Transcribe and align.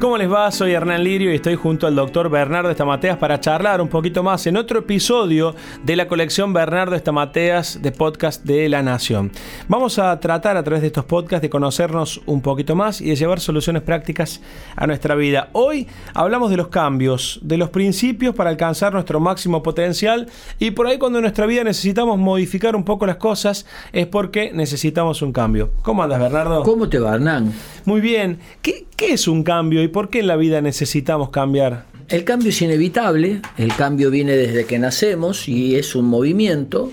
¿Cómo 0.00 0.16
les 0.16 0.32
va? 0.32 0.50
Soy 0.50 0.72
Hernán 0.72 1.04
Lirio 1.04 1.30
y 1.30 1.34
estoy 1.34 1.56
junto 1.56 1.86
al 1.86 1.94
doctor 1.94 2.30
Bernardo 2.30 2.70
Estamateas 2.70 3.18
para 3.18 3.38
charlar 3.38 3.82
un 3.82 3.88
poquito 3.88 4.22
más 4.22 4.46
en 4.46 4.56
otro 4.56 4.78
episodio 4.78 5.54
de 5.84 5.94
la 5.94 6.08
colección 6.08 6.54
Bernardo 6.54 6.96
Estamateas 6.96 7.82
de 7.82 7.92
podcast 7.92 8.42
de 8.42 8.70
La 8.70 8.82
Nación. 8.82 9.30
Vamos 9.68 9.98
a 9.98 10.18
tratar 10.18 10.56
a 10.56 10.62
través 10.62 10.80
de 10.80 10.86
estos 10.86 11.04
podcasts 11.04 11.42
de 11.42 11.50
conocernos 11.50 12.22
un 12.24 12.40
poquito 12.40 12.74
más 12.74 13.02
y 13.02 13.10
de 13.10 13.16
llevar 13.16 13.40
soluciones 13.40 13.82
prácticas 13.82 14.40
a 14.74 14.86
nuestra 14.86 15.14
vida. 15.16 15.50
Hoy 15.52 15.86
hablamos 16.14 16.50
de 16.50 16.56
los 16.56 16.68
cambios, 16.68 17.38
de 17.42 17.58
los 17.58 17.68
principios 17.68 18.34
para 18.34 18.48
alcanzar 18.48 18.94
nuestro 18.94 19.20
máximo 19.20 19.62
potencial 19.62 20.30
y 20.58 20.70
por 20.70 20.86
ahí 20.86 20.96
cuando 20.96 21.18
en 21.18 21.24
nuestra 21.24 21.44
vida 21.44 21.62
necesitamos 21.62 22.18
modificar 22.18 22.74
un 22.74 22.84
poco 22.84 23.04
las 23.04 23.16
cosas 23.16 23.66
es 23.92 24.06
porque 24.06 24.50
necesitamos 24.54 25.20
un 25.20 25.34
cambio. 25.34 25.72
¿Cómo 25.82 26.02
andas 26.02 26.20
Bernardo? 26.20 26.62
¿Cómo 26.62 26.88
te 26.88 26.98
va 26.98 27.16
Hernán? 27.16 27.52
Muy 27.84 28.00
bien. 28.00 28.38
¿Qué, 28.62 28.86
qué 29.00 29.14
es 29.14 29.28
un 29.28 29.44
cambio? 29.44 29.90
por 29.90 30.10
qué 30.10 30.20
en 30.20 30.26
la 30.26 30.36
vida 30.36 30.60
necesitamos 30.60 31.30
cambiar? 31.30 31.86
El 32.08 32.24
cambio 32.24 32.50
es 32.50 32.60
inevitable, 32.60 33.40
el 33.56 33.74
cambio 33.74 34.10
viene 34.10 34.32
desde 34.32 34.66
que 34.66 34.78
nacemos 34.78 35.48
y 35.48 35.76
es 35.76 35.94
un 35.94 36.04
movimiento 36.04 36.92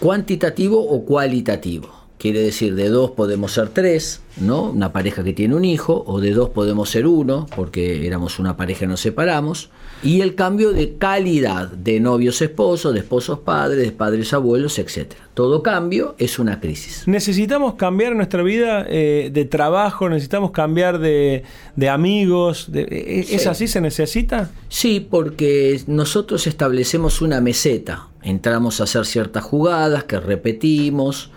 cuantitativo 0.00 0.84
o 0.84 1.04
cualitativo. 1.04 1.99
Quiere 2.20 2.42
decir, 2.42 2.74
de 2.74 2.90
dos 2.90 3.12
podemos 3.12 3.52
ser 3.52 3.70
tres, 3.70 4.20
¿no? 4.36 4.64
Una 4.64 4.92
pareja 4.92 5.24
que 5.24 5.32
tiene 5.32 5.54
un 5.54 5.64
hijo, 5.64 6.04
o 6.06 6.20
de 6.20 6.32
dos 6.32 6.50
podemos 6.50 6.90
ser 6.90 7.06
uno, 7.06 7.46
porque 7.56 8.06
éramos 8.06 8.38
una 8.38 8.58
pareja 8.58 8.84
y 8.84 8.88
nos 8.88 9.00
separamos. 9.00 9.70
Y 10.02 10.20
el 10.20 10.34
cambio 10.34 10.72
de 10.72 10.98
calidad 10.98 11.68
de 11.68 11.98
novios 11.98 12.42
esposos, 12.42 12.92
de 12.92 13.00
esposos 13.00 13.38
padres, 13.38 13.86
de 13.86 13.92
padres 13.92 14.34
abuelos, 14.34 14.78
etc. 14.78 15.14
Todo 15.32 15.62
cambio 15.62 16.14
es 16.18 16.38
una 16.38 16.60
crisis. 16.60 17.04
¿Necesitamos 17.06 17.76
cambiar 17.76 18.14
nuestra 18.14 18.42
vida 18.42 18.84
eh, 18.86 19.30
de 19.32 19.44
trabajo? 19.46 20.10
¿Necesitamos 20.10 20.50
cambiar 20.50 20.98
de, 20.98 21.42
amigos? 21.90 22.68
Eh, 22.74 23.24
¿Es 23.30 23.46
así? 23.46 23.66
¿Se 23.66 23.80
necesita? 23.80 24.50
Sí, 24.68 25.00
porque 25.00 25.80
nosotros 25.86 26.46
establecemos 26.46 27.22
una 27.22 27.40
meseta. 27.40 28.08
Entramos 28.22 28.82
a 28.82 28.84
hacer 28.84 29.06
ciertas 29.06 29.42
jugadas 29.42 30.04
que 30.04 30.20
repetimos 30.20 31.30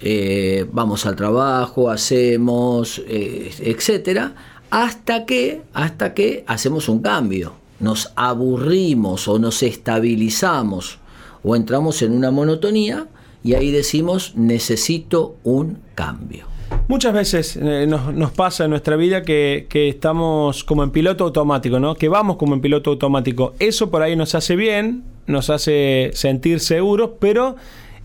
eh, 0.00 0.66
vamos 0.72 1.06
al 1.06 1.16
trabajo, 1.16 1.90
hacemos, 1.90 3.02
eh, 3.06 3.50
etcétera, 3.60 4.34
hasta 4.70 5.24
que, 5.24 5.62
hasta 5.72 6.14
que 6.14 6.44
hacemos 6.46 6.88
un 6.88 7.00
cambio. 7.00 7.52
Nos 7.80 8.12
aburrimos 8.16 9.28
o 9.28 9.38
nos 9.38 9.62
estabilizamos 9.62 10.98
o 11.42 11.54
entramos 11.56 12.02
en 12.02 12.12
una 12.12 12.30
monotonía 12.30 13.06
y 13.42 13.54
ahí 13.54 13.70
decimos 13.70 14.32
necesito 14.36 15.36
un 15.44 15.78
cambio. 15.94 16.46
Muchas 16.88 17.12
veces 17.14 17.58
eh, 17.60 17.86
nos, 17.86 18.32
pasa 18.32 18.64
en 18.64 18.70
nuestra 18.70 18.96
vida 18.96 19.22
que, 19.22 19.66
que, 19.68 19.88
estamos 19.88 20.64
como 20.64 20.82
en 20.82 20.90
piloto 20.90 21.24
automático, 21.24 21.78
¿no? 21.78 21.94
Que 21.94 22.08
vamos 22.08 22.36
como 22.36 22.54
en 22.54 22.60
piloto 22.60 22.90
automático. 22.90 23.54
Eso 23.58 23.90
por 23.90 24.02
ahí 24.02 24.16
nos 24.16 24.34
hace 24.34 24.56
bien, 24.56 25.04
nos 25.26 25.50
hace 25.50 26.10
sentir 26.14 26.60
seguros, 26.60 27.10
pero 27.20 27.56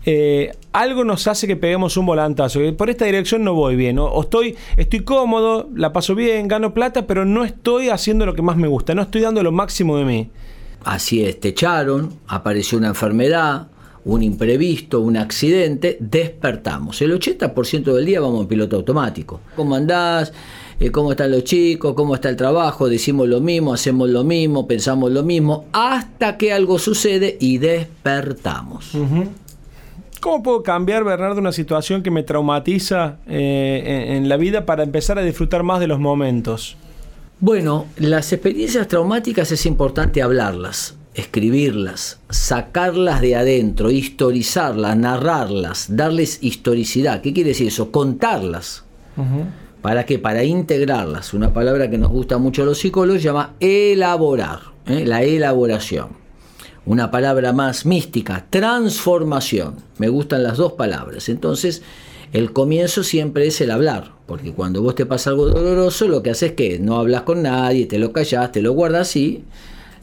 eh, 0.06 0.52
algo 0.72 1.04
nos 1.04 1.26
hace 1.26 1.46
que 1.46 1.56
peguemos 1.56 1.96
un 1.96 2.06
volantazo. 2.06 2.60
Por 2.76 2.90
esta 2.90 3.04
dirección 3.04 3.44
no 3.44 3.54
voy 3.54 3.76
bien. 3.76 3.98
O, 3.98 4.20
estoy, 4.20 4.56
estoy 4.76 5.00
cómodo, 5.00 5.68
la 5.74 5.92
paso 5.92 6.14
bien, 6.14 6.48
gano 6.48 6.72
plata, 6.72 7.06
pero 7.06 7.24
no 7.24 7.44
estoy 7.44 7.88
haciendo 7.88 8.26
lo 8.26 8.34
que 8.34 8.42
más 8.42 8.56
me 8.56 8.68
gusta. 8.68 8.94
No 8.94 9.02
estoy 9.02 9.22
dando 9.22 9.42
lo 9.42 9.52
máximo 9.52 9.96
de 9.96 10.04
mí. 10.04 10.30
Así 10.84 11.22
es, 11.22 11.38
te 11.38 11.48
echaron, 11.48 12.14
apareció 12.26 12.78
una 12.78 12.88
enfermedad, 12.88 13.68
un 14.04 14.22
imprevisto, 14.22 15.00
un 15.00 15.18
accidente, 15.18 15.98
despertamos. 16.00 17.02
El 17.02 17.12
80% 17.12 17.92
del 17.92 18.06
día 18.06 18.20
vamos 18.20 18.40
en 18.42 18.46
piloto 18.46 18.76
automático. 18.76 19.40
¿Cómo 19.56 19.74
andás? 19.74 20.32
Eh, 20.78 20.90
¿Cómo 20.90 21.10
están 21.10 21.30
los 21.32 21.44
chicos? 21.44 21.92
¿Cómo 21.94 22.14
está 22.14 22.30
el 22.30 22.36
trabajo? 22.36 22.88
Decimos 22.88 23.28
lo 23.28 23.40
mismo, 23.40 23.74
hacemos 23.74 24.08
lo 24.08 24.24
mismo, 24.24 24.66
pensamos 24.66 25.10
lo 25.10 25.22
mismo, 25.22 25.66
hasta 25.72 26.38
que 26.38 26.54
algo 26.54 26.78
sucede 26.78 27.36
y 27.38 27.58
despertamos. 27.58 28.92
¿Cómo 30.20 30.42
puedo 30.42 30.62
cambiar, 30.62 31.02
Bernardo, 31.02 31.40
una 31.40 31.50
situación 31.50 32.02
que 32.02 32.10
me 32.10 32.22
traumatiza 32.22 33.16
eh, 33.26 34.16
en, 34.16 34.28
la 34.28 34.36
vida 34.36 34.66
para 34.66 34.82
empezar 34.82 35.18
a 35.18 35.22
disfrutar 35.22 35.62
más 35.62 35.80
de 35.80 35.86
los 35.86 35.98
momentos? 35.98 36.76
Bueno, 37.40 37.86
las 37.96 38.30
experiencias 38.34 38.86
traumáticas 38.86 39.50
es 39.50 39.64
importante 39.64 40.20
hablarlas, 40.20 40.94
escribirlas, 41.14 42.20
sacarlas 42.28 43.22
de 43.22 43.34
adentro, 43.34 43.90
historizarlas, 43.90 44.94
narrarlas, 44.94 45.96
darles 45.96 46.42
historicidad. 46.42 47.22
¿Qué 47.22 47.32
quiere 47.32 47.48
decir 47.48 47.68
eso? 47.68 47.90
Contarlas. 47.90 48.84
¿Para 49.80 50.04
qué? 50.04 50.18
Para 50.18 50.44
integrarlas. 50.44 51.32
Una 51.32 51.54
palabra 51.54 51.88
que 51.88 51.96
nos 51.96 52.10
gusta 52.10 52.36
mucho 52.36 52.62
a 52.62 52.66
los 52.66 52.78
psicólogos 52.78 53.22
llama 53.22 53.54
elaborar, 53.58 54.60
¿eh? 54.86 55.06
la 55.06 55.22
elaboración 55.22 56.20
una 56.86 57.10
palabra 57.10 57.52
más 57.52 57.86
mística, 57.86 58.46
transformación. 58.50 59.76
Me 59.98 60.08
gustan 60.08 60.42
las 60.42 60.56
dos 60.56 60.72
palabras. 60.72 61.28
Entonces, 61.28 61.82
el 62.32 62.52
comienzo 62.52 63.02
siempre 63.02 63.46
es 63.46 63.60
el 63.60 63.70
hablar, 63.70 64.12
porque 64.26 64.52
cuando 64.52 64.82
vos 64.82 64.94
te 64.94 65.06
pasa 65.06 65.30
algo 65.30 65.48
doloroso, 65.48 66.08
lo 66.08 66.22
que 66.22 66.30
haces 66.30 66.50
es 66.50 66.56
que 66.56 66.78
no 66.78 66.96
hablas 66.96 67.22
con 67.22 67.42
nadie, 67.42 67.86
te 67.86 67.98
lo 67.98 68.12
callas, 68.12 68.52
te 68.52 68.62
lo 68.62 68.72
guardas 68.72 69.16
y 69.16 69.44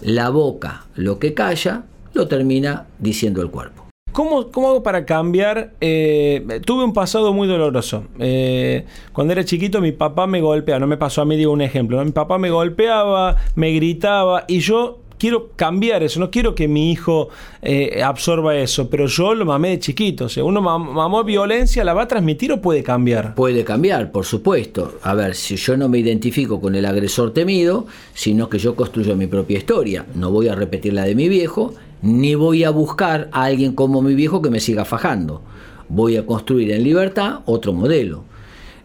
la 0.02 0.30
boca, 0.30 0.86
lo 0.96 1.20
que 1.20 1.34
calla, 1.34 1.84
lo 2.14 2.28
termina 2.28 2.88
diciendo 3.00 3.42
el 3.42 3.50
cuerpo. 3.50 3.88
¿Cómo, 4.12 4.52
¿Cómo, 4.52 4.70
hago 4.70 4.84
para 4.84 5.06
cambiar? 5.06 5.74
Eh, 5.80 6.62
tuve 6.66 6.84
un 6.84 6.94
pasado 6.94 7.34
muy 7.34 7.48
doloroso. 7.48 8.06
Eh, 8.18 8.84
cuando 9.14 9.34
era 9.34 9.46
chiquito 9.46 9.80
mi 9.80 9.92
papá 9.92 10.26
me 10.26 10.42
golpeaba, 10.42 10.80
no 10.80 10.88
me 10.88 10.98
pasó 10.98 11.22
a 11.22 11.26
mí, 11.26 11.38
digo 11.38 11.52
un 11.52 11.62
ejemplo, 11.62 12.04
mi 12.04 12.12
papá 12.12 12.40
me 12.40 12.50
golpeaba, 12.50 13.36
me 13.56 13.72
gritaba 13.74 14.46
y 14.48 14.60
yo 14.60 15.02
quiero 15.18 15.50
cambiar 15.56 16.04
eso, 16.04 16.20
no 16.20 16.32
quiero 16.32 16.56
que 16.56 16.68
mi 16.68 16.92
hijo 16.92 17.30
eh, 17.62 18.02
absorba 18.04 18.56
eso, 18.56 18.90
pero 18.90 19.08
yo 19.08 19.36
lo 19.36 19.46
mamé 19.46 19.70
de 19.70 19.80
chiquito. 19.80 20.26
O 20.26 20.30
sea, 20.30 20.44
uno 20.44 20.62
mamó 20.62 21.24
violencia, 21.24 21.84
¿la 21.84 21.94
va 21.94 22.04
a 22.04 22.08
transmitir 22.08 22.52
o 22.52 22.62
puede 22.62 22.84
cambiar? 22.84 23.36
Puede 23.36 23.64
cambiar, 23.64 24.12
por 24.12 24.26
supuesto. 24.26 25.00
A 25.04 25.14
ver, 25.14 25.36
si 25.36 25.56
yo 25.56 25.78
no 25.78 25.90
me 25.90 26.00
identifico 26.00 26.62
con 26.62 26.76
el 26.76 26.86
agresor 26.86 27.34
temido, 27.34 27.86
sino 28.14 28.50
que 28.50 28.60
yo 28.60 28.76
construyo 28.76 29.16
mi 29.16 29.28
propia 29.28 29.58
historia, 29.58 30.06
no 30.16 30.32
voy 30.32 30.48
a 30.48 30.56
repetir 30.56 30.94
la 30.94 31.04
de 31.04 31.16
mi 31.16 31.30
viejo, 31.30 31.74
ni 32.02 32.36
voy 32.36 32.64
a 32.64 32.70
buscar 32.70 33.30
a 33.32 33.44
alguien 33.44 33.74
como 33.74 34.02
mi 34.02 34.14
viejo 34.14 34.42
que 34.42 34.50
me 34.50 34.60
siga 34.60 34.86
fajando. 34.86 35.42
Voy 35.90 36.18
a 36.18 36.26
construir 36.26 36.72
en 36.72 36.84
libertad 36.84 37.40
otro 37.46 37.74
modelo 37.74 38.24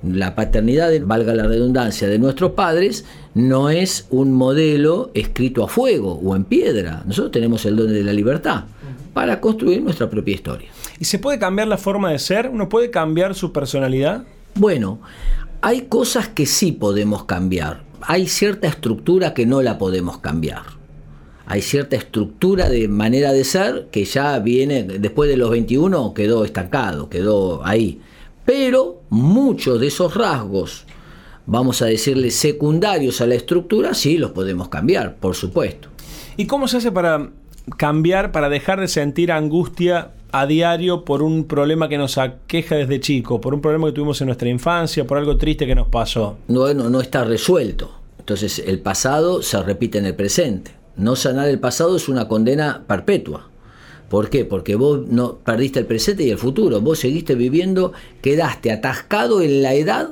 la 0.03 0.35
paternidad, 0.35 0.91
valga 1.03 1.35
la 1.35 1.47
redundancia, 1.47 2.09
de 2.09 2.19
nuestros 2.19 2.53
padres 2.53 3.05
no 3.35 3.71
es 3.71 4.07
un 4.11 4.33
modelo 4.33 5.11
escrito 5.15 5.65
a 5.65 5.69
fuego 5.69 6.15
o 6.23 6.35
en 6.37 6.45
piedra. 6.45 7.03
Nosotros 7.07 7.33
tenemos 7.33 7.65
el 7.67 7.77
don 7.77 7.93
de 7.93 8.03
la 8.03 8.13
libertad 8.13 8.65
para 9.15 9.41
construir 9.41 9.83
nuestra 9.83 10.11
propia 10.11 10.35
historia. 10.35 10.69
¿Y 10.99 11.05
se 11.05 11.19
puede 11.19 11.39
cambiar 11.39 11.69
la 11.69 11.79
forma 11.79 12.11
de 12.11 12.19
ser? 12.19 12.49
¿Uno 12.49 12.69
puede 12.69 12.91
cambiar 12.91 13.35
su 13.35 13.53
personalidad? 13.53 14.25
Bueno, 14.55 15.01
hay 15.61 15.83
cosas 15.83 16.29
que 16.29 16.47
sí 16.47 16.73
podemos 16.73 17.25
cambiar. 17.25 17.83
Hay 18.03 18.27
cierta 18.27 18.67
estructura 18.67 19.35
que 19.35 19.47
no 19.47 19.63
la 19.63 19.79
podemos 19.79 20.19
cambiar. 20.19 20.63
Hay 21.47 21.63
cierta 21.63 21.97
estructura 21.97 22.69
de 22.69 22.89
manera 22.89 23.33
de 23.33 23.45
ser 23.45 23.89
que 23.91 24.05
ya 24.05 24.39
viene, 24.39 24.85
después 24.85 25.29
de 25.29 25.37
los 25.37 25.51
21 25.51 26.15
quedó 26.15 26.45
estancado, 26.45 27.09
quedó 27.09 27.65
ahí 27.65 28.01
pero 28.45 29.03
muchos 29.11 29.81
de 29.81 29.87
esos 29.89 30.15
rasgos, 30.15 30.87
vamos 31.47 31.83
a 31.83 31.87
decirle 31.87 32.31
secundarios 32.31 33.21
a 33.21 33.27
la 33.27 33.35
estructura, 33.35 33.95
sí 33.95 34.19
los 34.19 34.33
podemos 34.33 34.69
cambiar, 34.69 35.17
por 35.17 35.35
supuesto. 35.35 35.89
¿Y 36.37 36.47
cómo 36.47 36.69
se 36.69 36.79
hace 36.79 36.93
para 36.93 37.31
cambiar, 37.77 38.33
para 38.33 38.49
dejar 38.49 38.81
de 38.81 38.89
sentir 38.89 39.33
angustia 39.33 40.13
a 40.33 40.47
diario 40.47 41.05
por 41.05 41.23
un 41.23 41.45
problema 41.45 41.89
que 41.89 41.99
nos 41.99 42.19
aqueja 42.19 42.77
desde 42.77 43.01
chico, 43.01 43.41
por 43.41 43.55
un 43.55 43.61
problema 43.61 43.87
que 43.87 43.93
tuvimos 43.93 44.21
en 44.21 44.27
nuestra 44.27 44.49
infancia, 44.49 45.07
por 45.07 45.19
algo 45.19 45.37
triste 45.37 45.67
que 45.67 45.75
nos 45.75 45.89
pasó? 45.89 46.39
No, 46.49 46.73
no, 46.73 46.89
no 46.89 47.01
está 47.01 47.25
resuelto. 47.25 47.91
Entonces 48.19 48.63
el 48.67 48.81
pasado 48.81 49.43
se 49.43 49.63
repite 49.63 49.99
en 49.99 50.07
el 50.07 50.15
presente. 50.15 50.73
No 50.97 51.17
sanar 51.17 51.49
el 51.49 51.59
pasado 51.59 51.97
es 51.97 52.09
una 52.09 52.29
condena 52.29 52.85
perpetua. 52.87 53.49
¿Por 54.13 54.29
qué? 54.29 54.45
Porque 54.45 54.77
vos 54.77 55.09
no 55.09 55.39
perdiste 55.39 55.79
el 55.79 55.87
presente 55.87 56.25
y 56.25 56.29
el 56.29 56.37
futuro. 56.37 56.83
Vos 56.83 56.99
seguiste 56.99 57.35
viviendo, 57.35 57.95
quedaste 58.21 58.71
atascado 58.71 59.41
en 59.41 59.63
la 59.63 59.73
edad, 59.73 60.11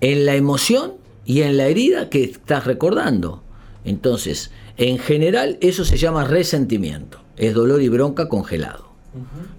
en 0.00 0.24
la 0.24 0.36
emoción 0.36 0.92
y 1.24 1.40
en 1.40 1.56
la 1.56 1.66
herida 1.66 2.08
que 2.10 2.22
estás 2.22 2.64
recordando. 2.64 3.42
Entonces, 3.84 4.52
en 4.76 4.98
general, 4.98 5.58
eso 5.62 5.84
se 5.84 5.96
llama 5.96 6.26
resentimiento. 6.26 7.18
Es 7.36 7.54
dolor 7.54 7.82
y 7.82 7.88
bronca 7.88 8.28
congelado. 8.28 8.86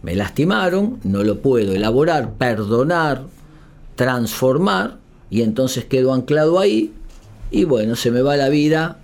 Me 0.03 0.15
lastimaron, 0.15 1.01
no 1.03 1.21
lo 1.25 1.41
puedo 1.41 1.73
elaborar, 1.73 2.35
perdonar, 2.35 3.25
transformar 3.95 4.99
y 5.29 5.41
entonces 5.41 5.83
quedo 5.83 6.13
anclado 6.13 6.59
ahí 6.59 6.93
y 7.51 7.65
bueno, 7.65 7.97
se 7.97 8.09
me 8.09 8.21
va 8.21 8.37
la 8.37 8.47
vida 8.47 8.99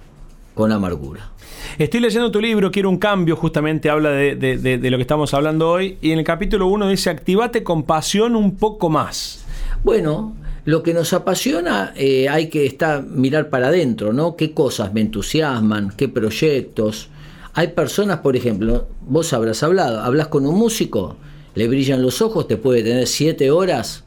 con 0.55 0.71
amargura. 0.71 1.32
Estoy 1.77 1.99
leyendo 1.99 2.31
tu 2.31 2.39
libro, 2.39 2.71
quiero 2.71 2.89
un 2.89 2.97
cambio, 2.97 3.35
justamente 3.35 3.89
habla 3.89 4.11
de, 4.11 4.35
de 4.35 4.89
lo 4.89 4.97
que 4.97 5.01
estamos 5.01 5.33
hablando 5.33 5.69
hoy, 5.69 5.97
y 6.01 6.11
en 6.11 6.19
el 6.19 6.25
capítulo 6.25 6.67
1 6.67 6.89
dice, 6.89 7.09
activate 7.09 7.63
con 7.63 7.83
pasión 7.83 8.35
un 8.35 8.55
poco 8.55 8.89
más. 8.89 9.43
Bueno, 9.83 10.35
lo 10.65 10.81
que 10.81 10.93
nos 10.93 11.11
apasiona 11.11 11.93
eh, 11.95 12.29
hay 12.29 12.47
que 12.47 12.65
estar, 12.65 13.03
mirar 13.03 13.49
para 13.49 13.67
adentro, 13.67 14.13
¿no? 14.13 14.37
¿Qué 14.37 14.53
cosas 14.53 14.93
me 14.93 15.01
entusiasman? 15.01 15.93
¿Qué 15.97 16.07
proyectos? 16.07 17.09
Hay 17.53 17.69
personas, 17.69 18.19
por 18.19 18.37
ejemplo, 18.37 18.87
vos 19.01 19.33
habrás 19.33 19.61
hablado, 19.61 19.99
hablas 19.99 20.27
con 20.27 20.45
un 20.45 20.55
músico, 20.55 21.17
le 21.55 21.67
brillan 21.67 22.01
los 22.01 22.21
ojos, 22.21 22.47
te 22.47 22.55
puede 22.55 22.81
tener 22.81 23.07
siete 23.07 23.51
horas 23.51 24.05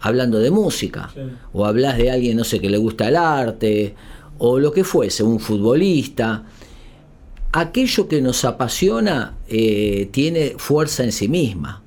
hablando 0.00 0.38
de 0.38 0.50
música. 0.50 1.10
O 1.52 1.66
hablas 1.66 1.98
de 1.98 2.10
alguien, 2.10 2.36
no 2.36 2.44
sé, 2.44 2.60
que 2.60 2.70
le 2.70 2.78
gusta 2.78 3.08
el 3.08 3.16
arte, 3.16 3.94
o 4.38 4.60
lo 4.60 4.70
que 4.70 4.84
fuese, 4.84 5.24
un 5.24 5.40
futbolista. 5.40 6.44
Aquello 7.58 8.06
que 8.06 8.20
nos 8.20 8.44
apasiona 8.44 9.34
eh, 9.48 10.10
tiene 10.10 10.56
fuerza 10.58 11.04
en 11.04 11.12
sí 11.12 11.26
misma. 11.26 11.82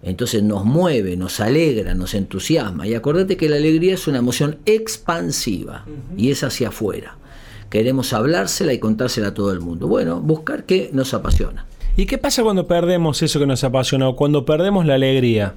Entonces 0.00 0.44
nos 0.44 0.64
mueve, 0.64 1.16
nos 1.16 1.40
alegra, 1.40 1.92
nos 1.94 2.14
entusiasma. 2.14 2.86
Y 2.86 2.94
acordate 2.94 3.36
que 3.36 3.48
la 3.48 3.56
alegría 3.56 3.94
es 3.94 4.06
una 4.06 4.18
emoción 4.18 4.58
expansiva 4.64 5.84
y 6.16 6.30
es 6.30 6.44
hacia 6.44 6.68
afuera. 6.68 7.18
Queremos 7.68 8.12
hablársela 8.12 8.72
y 8.72 8.78
contársela 8.78 9.28
a 9.28 9.34
todo 9.34 9.52
el 9.52 9.58
mundo. 9.58 9.88
Bueno, 9.88 10.20
buscar 10.20 10.66
qué 10.66 10.90
nos 10.92 11.12
apasiona. 11.12 11.66
¿Y 11.96 12.06
qué 12.06 12.16
pasa 12.16 12.44
cuando 12.44 12.68
perdemos 12.68 13.20
eso 13.20 13.40
que 13.40 13.46
nos 13.46 13.64
apasiona 13.64 14.08
o 14.08 14.14
cuando 14.14 14.44
perdemos 14.44 14.86
la 14.86 14.94
alegría? 14.94 15.54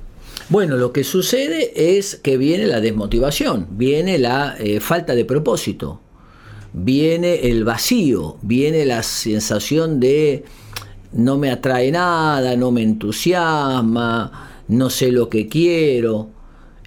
Bueno, 0.49 0.75
lo 0.75 0.91
que 0.91 1.03
sucede 1.03 1.99
es 1.99 2.15
que 2.15 2.35
viene 2.37 2.65
la 2.65 2.81
desmotivación, 2.81 3.67
viene 3.69 4.17
la 4.17 4.55
eh, 4.57 4.79
falta 4.79 5.13
de 5.13 5.23
propósito, 5.23 6.01
viene 6.73 7.49
el 7.49 7.63
vacío, 7.63 8.37
viene 8.41 8.85
la 8.85 9.03
sensación 9.03 9.99
de 9.99 10.45
no 11.13 11.37
me 11.37 11.51
atrae 11.51 11.91
nada, 11.91 12.55
no 12.55 12.71
me 12.71 12.81
entusiasma, 12.81 14.49
no 14.67 14.89
sé 14.89 15.11
lo 15.11 15.29
que 15.29 15.47
quiero. 15.47 16.29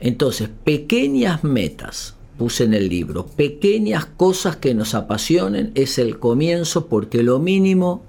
Entonces, 0.01 0.49
pequeñas 0.65 1.45
metas, 1.45 2.17
puse 2.39 2.65
en 2.65 2.75
el 2.75 2.89
libro, 2.89 3.27
pequeñas 3.27 4.07
cosas 4.07 4.57
que 4.57 4.75
nos 4.75 4.95
apasionen 4.95 5.73
es 5.75 5.99
el 5.99 6.19
comienzo 6.19 6.87
porque 6.87 7.23
lo 7.23 7.39
mínimo 7.39 8.03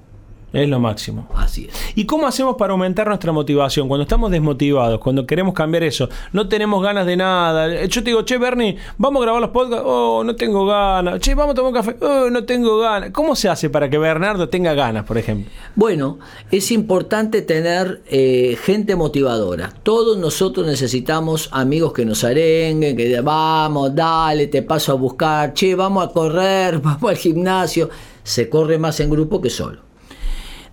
es 0.55 0.69
lo 0.69 0.79
máximo. 0.79 1.27
Así 1.35 1.67
es. 1.69 1.93
¿Y 1.95 2.05
cómo 2.05 2.27
hacemos 2.27 2.55
para 2.55 2.71
aumentar 2.71 3.07
nuestra 3.07 3.31
motivación? 3.31 3.87
Cuando 3.87 4.03
estamos 4.03 4.31
desmotivados, 4.31 4.99
cuando 4.99 5.25
queremos 5.27 5.53
cambiar 5.53 5.83
eso, 5.83 6.07
no 6.31 6.47
tenemos 6.47 6.81
ganas 6.81 7.05
de 7.05 7.17
nada. 7.17 7.85
Yo 7.85 8.03
te 8.03 8.09
digo, 8.09 8.21
che, 8.23 8.37
Bernie, 8.37 8.77
vamos 8.97 9.21
a 9.21 9.25
grabar 9.25 9.41
los 9.41 9.51
podcasts. 9.51 9.83
Oh, 9.85 10.23
no 10.23 10.35
tengo 10.35 10.65
ganas. 10.65 11.19
Che, 11.19 11.35
vamos 11.35 11.51
a 11.51 11.55
tomar 11.55 11.71
un 11.71 11.75
café. 11.75 11.97
Oh, 12.01 12.29
no 12.29 12.45
tengo 12.45 12.77
ganas. 12.79 13.11
¿Cómo 13.11 13.35
se 13.35 13.49
hace 13.49 13.69
para 13.69 13.89
que 13.89 13.97
Bernardo 13.97 14.47
tenga 14.47 14.73
ganas, 14.73 15.05
por 15.05 15.17
ejemplo? 15.17 15.51
Bueno, 15.75 16.19
es 16.51 16.71
importante 16.71 17.41
tener 17.41 18.01
eh, 18.07 18.57
gente 18.63 18.95
motivadora. 18.95 19.73
Todos 19.83 20.17
nosotros 20.17 20.65
necesitamos 20.65 21.49
amigos 21.51 21.91
que 21.91 22.05
nos 22.05 22.23
arenguen, 22.23 22.95
que 22.95 23.05
digan, 23.05 23.25
vamos, 23.25 23.93
dale, 23.93 24.47
te 24.47 24.61
paso 24.61 24.93
a 24.93 24.95
buscar. 24.95 25.53
Che, 25.53 25.75
vamos 25.75 26.07
a 26.07 26.11
correr, 26.11 26.79
vamos 26.83 27.09
al 27.09 27.17
gimnasio. 27.17 27.89
Se 28.23 28.49
corre 28.49 28.77
más 28.77 28.99
en 29.01 29.09
grupo 29.09 29.41
que 29.41 29.49
solo. 29.49 29.85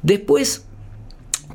Después, 0.03 0.65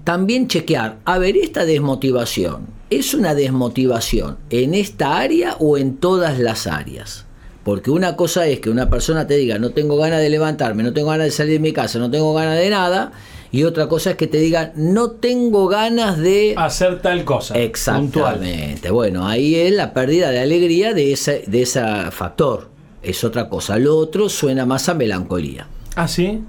también 0.04 0.48
chequear, 0.48 0.98
a 1.06 1.18
ver, 1.18 1.36
esta 1.38 1.66
desmotivación, 1.66 2.68
¿es 2.90 3.14
una 3.14 3.36
desmotivación 3.36 4.38
en 4.50 4.74
esta 4.74 5.18
área 5.18 5.56
o 5.60 5.78
en 5.78 5.98
todas 5.98 6.40
las 6.40 6.68
áreas? 6.68 7.26
Porque 7.66 7.92
una 7.92 8.16
cosa 8.16 8.48
es 8.48 8.62
que 8.62 8.70
una 8.70 8.90
persona 8.90 9.28
te 9.28 9.36
diga, 9.36 9.60
no 9.60 9.72
tengo 9.72 9.98
ganas 9.98 10.22
de 10.22 10.30
levantarme, 10.30 10.84
no 10.84 10.94
tengo 10.94 11.10
ganas 11.10 11.26
de 11.26 11.32
salir 11.32 11.54
de 11.54 11.60
mi 11.60 11.74
casa, 11.74 12.00
no 12.00 12.10
tengo 12.10 12.34
ganas 12.34 12.58
de 12.58 12.70
nada, 12.70 13.12
y 13.52 13.64
otra 13.64 13.88
cosa 13.88 14.12
es 14.12 14.16
que 14.16 14.28
te 14.28 14.38
diga, 14.38 14.72
no 14.76 15.12
tengo 15.12 15.68
ganas 15.68 16.18
de... 16.18 16.54
Hacer 16.58 17.02
tal 17.02 17.26
cosa. 17.26 17.58
Exactamente. 17.58 18.90
Bueno, 18.92 19.28
ahí 19.28 19.56
es 19.56 19.74
la 19.74 19.94
pérdida 19.94 20.32
de 20.32 20.40
alegría 20.40 20.94
de 20.94 21.12
ese, 21.12 21.44
de 21.48 21.64
ese 21.64 21.82
factor. 22.12 22.70
Es 23.04 23.24
otra 23.24 23.50
cosa. 23.50 23.78
Lo 23.78 23.98
otro 23.98 24.30
suena 24.30 24.66
más 24.66 24.88
a 24.88 24.94
melancolía. 24.94 25.68
¿Ah, 25.96 26.08
sí? 26.08 26.42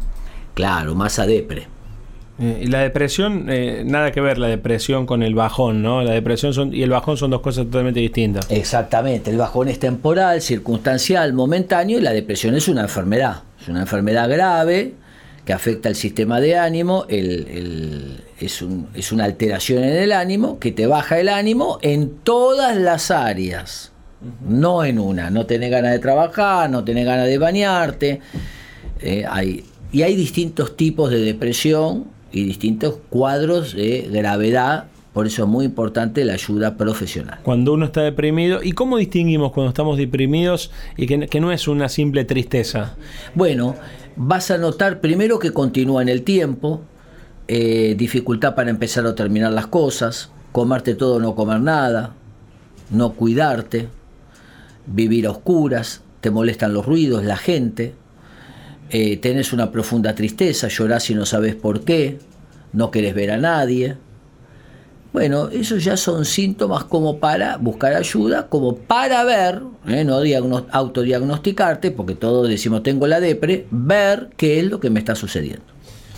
Claro, 0.55 0.95
más 0.95 1.19
a 1.19 1.27
depre. 1.27 1.67
Eh, 2.41 2.61
y 2.63 2.67
la 2.69 2.81
depresión, 2.81 3.47
eh, 3.49 3.83
nada 3.85 4.13
que 4.13 4.21
ver 4.21 4.39
la 4.39 4.47
depresión 4.47 5.07
con 5.07 5.23
el 5.23 5.35
bajón, 5.35 5.83
¿no? 5.83 6.03
La 6.03 6.13
depresión 6.13 6.55
son, 6.55 6.73
y 6.73 6.83
el 6.83 6.91
bajón 6.91 7.17
son 7.17 7.31
dos 7.31 7.41
cosas 7.41 7.65
totalmente 7.67 7.99
distintas. 8.01 8.47
Exactamente, 8.51 9.31
el 9.31 9.39
bajón 9.39 9.69
es 9.69 9.81
temporal, 9.81 10.41
circunstancial, 10.41 11.33
momentáneo 11.33 11.99
y 11.99 12.01
la 12.01 12.13
depresión 12.13 12.55
es 12.55 12.69
una 12.69 12.83
enfermedad. 12.83 13.43
Es 13.61 13.69
una 13.69 13.81
enfermedad 13.81 14.31
grave 14.31 14.95
que 15.45 15.53
afecta 15.53 15.89
al 15.89 15.95
sistema 15.97 16.41
de 16.41 16.59
ánimo, 16.59 17.07
es, 17.09 18.65
es 18.95 19.13
una 19.13 19.25
alteración 19.25 19.83
en 19.83 19.97
el 19.97 20.13
ánimo 20.13 20.59
que 20.59 20.73
te 20.73 20.87
baja 20.87 21.19
el 21.19 21.29
ánimo 21.29 21.79
en 21.81 22.19
todas 22.23 22.77
las 22.77 23.11
áreas, 23.11 23.91
no 24.47 24.85
en 24.85 24.99
una. 24.99 25.31
No 25.31 25.47
tenés 25.47 25.71
ganas 25.71 25.93
de 25.93 25.99
trabajar, 25.99 26.71
no 26.71 26.85
tenés 26.85 27.07
ganas 27.07 27.27
de 27.27 27.39
bañarte. 27.39 28.21
Eh, 29.01 29.25
hay, 29.29 29.65
y 29.91 30.03
hay 30.03 30.15
distintos 30.15 30.77
tipos 30.77 31.11
de 31.11 31.21
depresión 31.21 32.18
y 32.33 32.45
distintos 32.45 32.97
cuadros 33.11 33.75
de 33.75 34.09
gravedad. 34.11 34.87
Por 35.13 35.27
eso 35.27 35.43
es 35.43 35.49
muy 35.49 35.65
importante 35.65 36.25
la 36.25 36.35
ayuda 36.35 36.77
profesional. 36.77 37.41
Cuando 37.43 37.73
uno 37.73 37.87
está 37.87 38.03
deprimido, 38.03 38.63
¿y 38.63 38.73
cómo 38.73 38.99
distinguimos 38.99 39.53
cuando 39.53 39.71
estamos 39.71 39.97
deprimidos 39.97 40.71
y 40.97 41.07
que, 41.07 41.41
no 41.41 41.51
es 41.51 41.67
una 41.67 41.89
simple 41.89 42.25
tristeza? 42.25 42.95
Bueno, 43.35 43.75
vas 44.17 44.51
a 44.51 44.59
notar 44.59 45.01
primero 45.01 45.39
que 45.39 45.53
continúa 45.53 46.03
en 46.03 46.09
el 46.09 46.23
tiempo, 46.23 46.83
eh, 47.49 47.95
dificultad 47.99 48.55
para 48.55 48.71
empezar 48.71 49.07
o 49.07 49.15
terminar 49.15 49.53
las 49.53 49.67
cosas, 49.67 50.31
comerte 50.53 50.95
todo 50.95 51.17
o 51.17 51.21
no 51.21 51.35
comer 51.35 51.61
nada, 51.61 52.15
no 52.91 53.13
cuidarte, 53.15 53.89
vivir 54.87 55.27
a 55.27 55.31
oscuras, 55.31 56.03
te 56.21 56.31
molestan 56.31 56.73
los 56.75 56.87
ruidos, 56.87 57.25
la 57.25 57.37
gente, 57.37 57.95
eh, 58.91 59.17
tenés 59.19 59.53
una 59.53 59.71
profunda 59.71 60.15
tristeza, 60.15 60.69
llorás 60.69 61.11
y 61.11 61.15
no 61.15 61.27
sabes 61.27 61.55
por 61.55 61.83
qué, 61.83 62.19
no 62.73 62.91
querés 62.91 63.15
ver 63.15 63.31
a 63.31 63.37
nadie. 63.37 63.97
Bueno, 65.13 65.49
esos 65.49 65.83
ya 65.83 65.97
son 65.97 66.25
síntomas 66.25 66.85
como 66.85 67.19
para 67.19 67.57
buscar 67.57 67.95
ayuda, 67.95 68.49
como 68.49 68.77
para 68.77 69.25
ver, 69.25 69.63
eh, 69.87 70.05
no 70.05 70.21
autodiagnosticarte, 70.71 71.91
porque 71.91 72.15
todos 72.15 72.49
decimos 72.49 72.83
tengo 72.83 73.07
la 73.07 73.19
depre, 73.19 73.67
ver 73.71 74.29
qué 74.37 74.61
es 74.61 74.67
lo 74.67 74.81
que 74.81 74.91
me 74.91 74.99
está 74.99 75.15
sucediendo. 75.15 75.65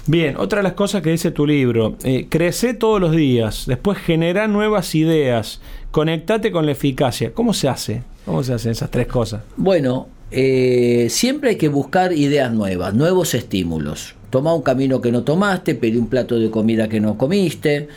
Bien, 0.07 0.37
otra 0.37 0.59
de 0.59 0.65
las 0.65 0.73
cosas 0.73 1.03
que 1.03 1.11
dice 1.11 1.31
tu 1.31 1.47
libro, 1.47 1.97
eh, 2.03 2.27
crece 2.29 2.75
todos 2.75 3.01
los 3.01 3.13
días, 3.13 3.65
después 3.67 3.99
genera 3.99 4.49
nuevas 4.49 4.95
ideas, 4.95 5.61
conectate 5.93 6.51
con 6.51 6.67
la 6.67 6.73
eficacia. 6.73 7.33
¿Cómo 7.33 7.55
se 7.55 7.69
hace? 7.69 8.03
¿Cómo 8.25 8.43
se 8.43 8.55
hacen 8.55 8.73
esas 8.73 8.91
tres 8.91 9.07
cosas? 9.07 9.43
Bueno, 9.57 10.09
eh, 10.31 11.09
siempre 11.11 11.51
hay 11.51 11.57
que 11.57 11.69
buscar 11.69 12.13
ideas 12.13 12.53
nuevas, 12.53 12.95
nuevos 12.95 13.35
estímulos. 13.35 14.15
Toma 14.31 14.55
un 14.55 14.63
camino 14.63 15.01
que 15.01 15.11
no 15.11 15.25
tomaste, 15.25 15.75
pedí 15.75 15.97
un 15.97 16.09
plato 16.09 16.39
de 16.39 16.51
comida 16.51 16.89
que 16.89 17.01
no 17.01 17.19
comiste, 17.19 17.89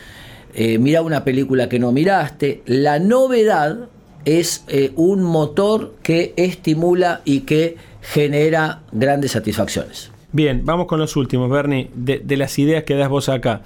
eh, 0.54 0.78
mira 0.78 1.02
una 1.02 1.24
película 1.24 1.68
que 1.68 1.78
no 1.78 1.92
miraste. 1.92 2.62
La 2.66 2.98
novedad 2.98 3.88
es 4.24 4.64
eh, 4.68 4.92
un 4.96 5.22
motor 5.22 5.94
que 6.02 6.34
estimula 6.36 7.20
y 7.24 7.40
que 7.40 7.76
genera 8.02 8.82
grandes 8.90 9.32
satisfacciones. 9.32 10.10
Bien, 10.32 10.62
vamos 10.64 10.86
con 10.86 10.98
los 10.98 11.14
últimos, 11.14 11.48
Bernie, 11.48 11.90
de, 11.94 12.18
de 12.18 12.36
las 12.36 12.58
ideas 12.58 12.82
que 12.82 12.94
das 12.94 13.08
vos 13.08 13.28
acá. 13.28 13.62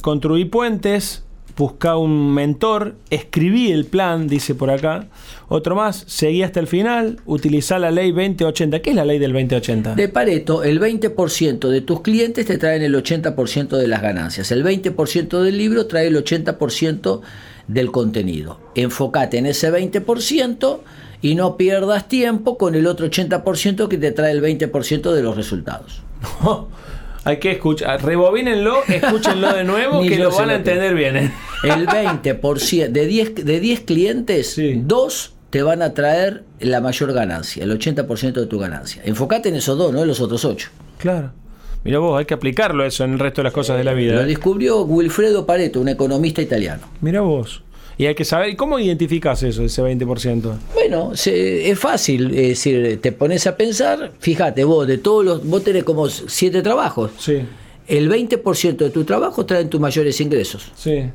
construir 0.00 0.48
puentes, 0.48 1.24
busca 1.58 1.96
un 1.96 2.32
mentor, 2.32 2.94
escribí 3.10 3.72
el 3.72 3.84
plan, 3.84 4.28
dice 4.28 4.54
por 4.54 4.70
acá. 4.70 5.08
Otro 5.48 5.74
más, 5.74 6.04
seguí 6.06 6.42
hasta 6.42 6.60
el 6.60 6.68
final, 6.68 7.20
utiliza 7.26 7.80
la 7.80 7.90
ley 7.90 8.12
2080. 8.12 8.80
¿Qué 8.80 8.90
es 8.90 8.96
la 8.96 9.04
ley 9.04 9.18
del 9.18 9.32
2080? 9.32 9.96
De 9.96 10.08
Pareto, 10.08 10.62
el 10.62 10.80
20% 10.80 11.68
de 11.68 11.80
tus 11.80 12.00
clientes 12.02 12.46
te 12.46 12.58
traen 12.58 12.82
el 12.82 12.94
80% 12.94 13.76
de 13.76 13.88
las 13.88 14.00
ganancias. 14.00 14.52
El 14.52 14.64
20% 14.64 15.42
del 15.42 15.58
libro 15.58 15.86
trae 15.86 16.06
el 16.06 16.16
80% 16.16 17.20
del 17.66 17.90
contenido. 17.90 18.60
Enfócate 18.76 19.38
en 19.38 19.46
ese 19.46 19.72
20% 19.72 20.78
y 21.20 21.34
no 21.34 21.56
pierdas 21.56 22.06
tiempo 22.06 22.56
con 22.56 22.76
el 22.76 22.86
otro 22.86 23.10
80% 23.10 23.88
que 23.88 23.98
te 23.98 24.12
trae 24.12 24.30
el 24.30 24.42
20% 24.42 25.12
de 25.12 25.22
los 25.22 25.36
resultados. 25.36 26.02
Hay 27.28 27.36
que 27.40 27.50
escuchar, 27.50 28.02
rebobínenlo, 28.02 28.84
escúchenlo 28.88 29.52
de 29.52 29.62
nuevo, 29.62 30.00
que 30.00 30.18
lo 30.18 30.30
van 30.30 30.48
a 30.48 30.54
entender 30.54 30.94
bien. 30.94 31.14
¿eh? 31.14 31.32
El 31.62 31.86
20%, 31.86 32.88
de 32.88 33.06
10, 33.06 33.34
de 33.44 33.60
10 33.60 33.80
clientes, 33.80 34.58
dos 34.76 35.34
te 35.50 35.62
van 35.62 35.82
a 35.82 35.92
traer 35.92 36.44
la 36.58 36.80
mayor 36.80 37.12
ganancia, 37.12 37.64
el 37.64 37.78
80% 37.78 38.32
de 38.32 38.46
tu 38.46 38.58
ganancia. 38.58 39.02
Enfócate 39.04 39.50
en 39.50 39.56
esos 39.56 39.76
dos, 39.76 39.92
no 39.92 40.00
en 40.00 40.08
los 40.08 40.22
otros 40.22 40.42
ocho. 40.46 40.70
Claro. 40.96 41.32
Mira 41.84 41.98
vos, 41.98 42.18
hay 42.18 42.24
que 42.24 42.32
aplicarlo 42.32 42.82
eso 42.82 43.04
en 43.04 43.12
el 43.12 43.18
resto 43.18 43.42
de 43.42 43.44
las 43.44 43.52
cosas 43.52 43.76
de 43.76 43.84
la 43.84 43.92
vida. 43.92 44.14
Lo 44.14 44.22
¿eh? 44.22 44.26
descubrió 44.26 44.84
Wilfredo 44.84 45.44
Pareto, 45.44 45.82
un 45.82 45.88
economista 45.88 46.40
italiano. 46.40 46.86
Mira 47.02 47.20
vos. 47.20 47.62
Y 47.98 48.06
hay 48.06 48.14
que 48.14 48.24
saber, 48.24 48.54
¿cómo 48.54 48.78
identificas 48.78 49.42
eso, 49.42 49.64
ese 49.64 49.82
20%? 49.82 50.56
Bueno, 50.72 51.12
es 51.12 51.78
fácil, 51.78 52.30
es 52.30 52.48
decir, 52.50 53.00
te 53.00 53.10
pones 53.10 53.44
a 53.48 53.56
pensar, 53.56 54.12
fíjate, 54.20 54.62
vos 54.62 54.86
de 54.86 54.98
todos 54.98 55.24
los, 55.24 55.44
vos 55.44 55.64
tenés 55.64 55.82
como 55.82 56.08
siete 56.08 56.62
trabajos. 56.62 57.10
Sí. 57.18 57.40
El 57.88 58.08
20% 58.08 58.76
de 58.76 58.90
tu 58.90 59.02
trabajo 59.02 59.44
traen 59.44 59.68
tus 59.68 59.80
mayores 59.80 60.20
ingresos. 60.20 60.70
Sí. 60.76 61.10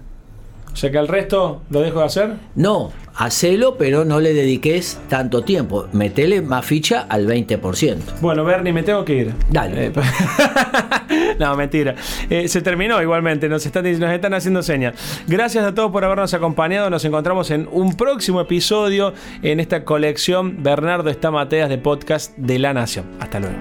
O 0.74 0.76
sea 0.76 0.92
que 0.92 0.98
el 0.98 1.08
resto 1.08 1.62
lo 1.70 1.80
dejo 1.80 2.00
de 2.00 2.06
hacer. 2.06 2.34
No, 2.56 2.92
hacelo, 3.16 3.78
pero 3.78 4.06
no 4.06 4.20
le 4.20 4.34
dediques 4.34 5.00
tanto 5.10 5.44
tiempo. 5.44 5.88
Metele 5.94 6.42
más 6.42 6.66
ficha 6.66 7.06
al 7.10 7.28
20%. 7.28 8.20
Bueno, 8.22 8.44
Bernie, 8.44 8.74
me 8.74 8.84
tengo 8.84 9.06
que 9.06 9.16
ir. 9.16 9.34
Dale. 9.50 9.88
Eh, 9.88 9.94
no, 11.40 11.56
mentira. 11.56 11.96
Eh, 12.30 12.48
se 12.48 12.62
terminó 12.62 13.02
igualmente, 13.02 13.50
nos 13.50 13.66
están, 13.66 13.84
nos 14.00 14.12
están 14.12 14.34
haciendo 14.34 14.64
señas. 14.64 14.96
Gracias 15.28 15.64
a 15.66 15.74
todos 15.74 15.92
por 15.92 16.04
habernos 16.04 16.34
acompañado. 16.34 16.90
Nos 16.90 17.06
encontramos 17.06 17.52
en 17.52 17.68
un 17.72 17.96
próximo 17.96 18.42
episodio 18.42 19.14
en 19.42 19.60
esta 19.60 19.84
colección 19.84 20.64
Bernardo 20.64 21.10
Estamateas 21.10 21.70
de 21.70 21.78
podcast 21.78 22.36
de 22.38 22.60
La 22.60 22.74
Nación. 22.74 23.06
Hasta 23.20 23.40
luego. 23.40 23.58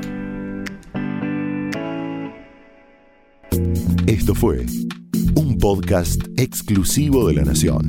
Esto 4.06 4.34
fue 4.34 4.66
un 5.34 5.58
podcast 5.58 6.20
exclusivo 6.36 7.28
de 7.28 7.34
La 7.34 7.42
Nación. 7.42 7.88